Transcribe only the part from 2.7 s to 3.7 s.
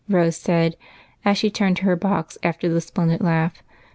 splendid laugh.